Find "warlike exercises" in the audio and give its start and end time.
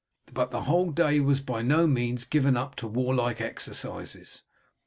2.87-4.41